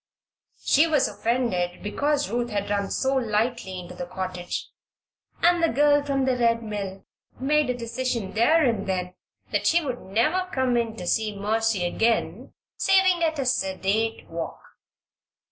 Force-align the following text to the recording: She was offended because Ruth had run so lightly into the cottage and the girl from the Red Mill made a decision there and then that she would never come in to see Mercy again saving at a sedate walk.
She 0.63 0.87
was 0.87 1.07
offended 1.07 1.83
because 1.83 2.27
Ruth 2.31 2.49
had 2.49 2.71
run 2.71 2.89
so 2.89 3.13
lightly 3.17 3.79
into 3.79 3.93
the 3.93 4.07
cottage 4.07 4.69
and 5.43 5.61
the 5.61 5.69
girl 5.69 6.01
from 6.01 6.25
the 6.25 6.35
Red 6.35 6.63
Mill 6.63 7.05
made 7.39 7.69
a 7.69 7.77
decision 7.77 8.33
there 8.33 8.65
and 8.65 8.87
then 8.87 9.13
that 9.51 9.67
she 9.67 9.85
would 9.85 10.01
never 10.01 10.49
come 10.51 10.75
in 10.75 10.95
to 10.95 11.05
see 11.05 11.37
Mercy 11.37 11.85
again 11.85 12.51
saving 12.77 13.21
at 13.23 13.37
a 13.37 13.45
sedate 13.45 14.27
walk. 14.27 14.59